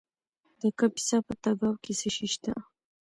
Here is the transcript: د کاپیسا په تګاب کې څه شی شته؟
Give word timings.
د 0.61 0.63
کاپیسا 0.79 1.17
په 1.27 1.33
تګاب 1.43 1.75
کې 1.83 1.93
څه 1.99 2.07
شی 2.15 2.27
شته؟ 2.33 2.53